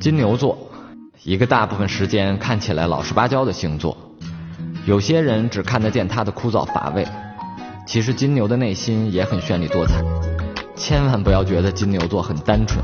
[0.00, 0.56] 金牛座，
[1.24, 3.96] 一个大部分时间看起来老实巴交的星座。
[4.86, 7.04] 有些人只看得见他的枯燥乏味，
[7.84, 10.00] 其实金牛的内心也很绚丽多彩。
[10.76, 12.80] 千万不要觉得金牛座很单纯，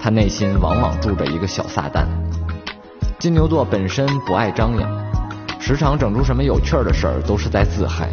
[0.00, 2.06] 他内心往往住着一个小撒旦。
[3.20, 4.90] 金牛座本身不爱张扬，
[5.60, 8.10] 时常整出什么有趣的事儿都是在自嗨。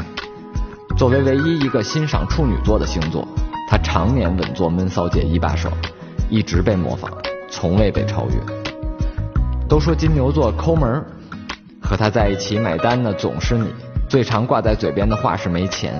[0.96, 3.28] 作为唯一一个欣赏处女座的星座，
[3.68, 5.72] 他常年稳坐闷骚界一把手，
[6.30, 7.12] 一直被模仿。
[7.50, 8.36] 从未被超越。
[9.68, 11.06] 都说金牛座抠门儿
[11.82, 13.68] 和他在一起买单的总是你。
[14.08, 15.94] 最常挂在嘴边的话是没钱，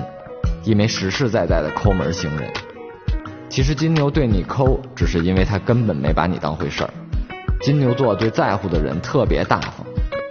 [0.64, 2.50] 一枚实实在在的抠门星人。
[3.48, 6.90] 其实金牛对你抠，只是因为他根本没把你当回事儿。
[7.60, 9.86] 金牛座对在乎的人特别大方，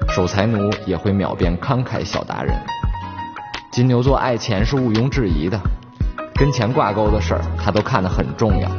[0.10, 2.54] 守财奴也会秒变慷慨小达人。
[3.72, 5.58] 金牛座爱钱是毋庸置疑的，
[6.36, 8.70] 跟钱挂钩的事儿他都看得很重要。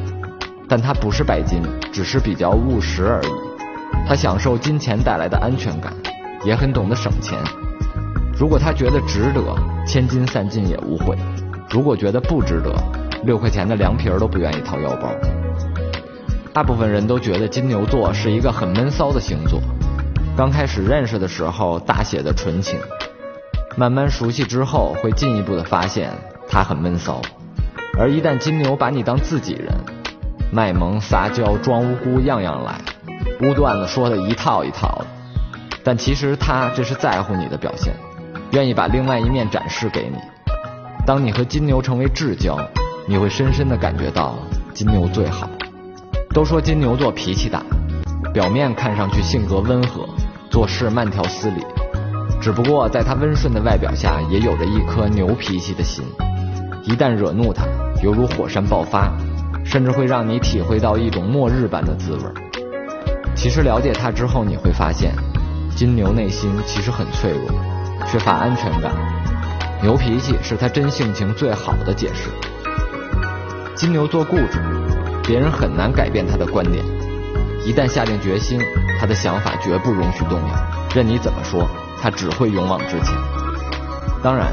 [0.70, 1.60] 但他不是拜金，
[1.92, 4.08] 只是比较务实而已。
[4.08, 5.92] 他享受金钱带来的安全感，
[6.44, 7.36] 也很懂得省钱。
[8.38, 9.42] 如果他觉得值得，
[9.84, 11.16] 千金散尽也无悔；
[11.68, 12.72] 如果觉得不值得，
[13.24, 15.12] 六块钱的凉皮儿都不愿意掏腰包。
[16.52, 19.60] 大部分人都觉得金牛座是一个很闷骚的星座。
[20.36, 22.78] 刚开始认识的时候，大写的纯情；
[23.76, 26.12] 慢慢熟悉之后，会进一步的发现
[26.48, 27.20] 他很闷骚。
[27.98, 29.74] 而一旦金牛把你当自己人，
[30.52, 32.80] 卖萌撒娇装无辜样样来，
[33.42, 35.06] 污段子说的一套一套的，
[35.84, 37.94] 但其实他这是在乎你的表现，
[38.50, 40.18] 愿意把另外一面展示给你。
[41.06, 42.58] 当你和金牛成为至交，
[43.06, 44.34] 你会深深的感觉到
[44.74, 45.48] 金牛最好。
[46.34, 47.62] 都说金牛座脾气大，
[48.32, 50.08] 表面看上去性格温和，
[50.50, 51.64] 做事慢条斯理，
[52.40, 56.04] 只不过在他温顺的外表下，也有着一颗牛脾气的心。
[56.84, 57.64] 一旦惹怒他，
[58.02, 59.12] 犹如火山爆发。
[59.70, 62.22] 甚至会让你体会到一种末日般的滋味。
[63.36, 65.14] 其实了解他之后，你会发现，
[65.76, 67.48] 金牛内心其实很脆弱，
[68.04, 68.92] 缺乏安全感。
[69.80, 72.30] 牛脾气是他真性情最好的解释。
[73.76, 74.60] 金牛座固执，
[75.22, 76.84] 别人很难改变他的观点。
[77.64, 78.58] 一旦下定决心，
[78.98, 80.48] 他的想法绝不容许动摇。
[80.92, 81.64] 任你怎么说，
[82.02, 83.14] 他只会勇往直前。
[84.20, 84.48] 当然，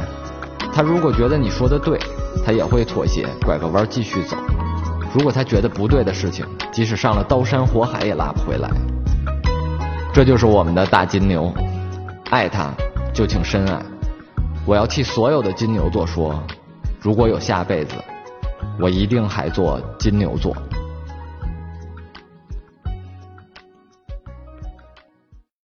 [0.72, 2.00] 他如果觉得你说的对，
[2.46, 4.38] 他也会妥协，拐个弯继续走。
[5.13, 8.69] 如果他觉得不对的事情，即使上了刀山火海也拉不回来。
[10.13, 11.53] 这就是我们的大金牛，
[12.29, 12.72] 爱他
[13.13, 13.79] 就请深爱。
[14.66, 16.44] 我要替所有的金牛座说，
[17.00, 17.95] 如果有下辈子，
[18.79, 20.56] 我一定还做金牛座。